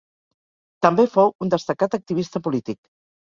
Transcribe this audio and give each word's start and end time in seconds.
També 0.85 1.05
fou 1.17 1.29
un 1.45 1.53
destacat 1.55 1.99
activista 1.99 2.41
polític. 2.49 2.81